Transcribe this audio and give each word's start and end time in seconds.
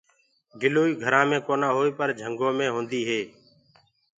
گِلوئي 0.61 0.91
گهرآنٚ 1.01 1.27
مي 1.29 1.39
ڪونآ 1.45 1.67
هوئي 1.77 1.91
پر 1.97 2.09
جھِنگو 2.19 2.49
مي 2.57 2.67
هوندي 2.73 3.01
هونٚ۔ 3.07 3.27